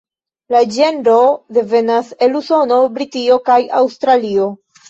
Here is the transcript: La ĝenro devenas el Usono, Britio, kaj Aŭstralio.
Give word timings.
La 0.53 0.61
ĝenro 0.77 1.17
devenas 1.59 2.09
el 2.29 2.39
Usono, 2.41 2.81
Britio, 2.99 3.39
kaj 3.51 3.59
Aŭstralio. 3.83 4.53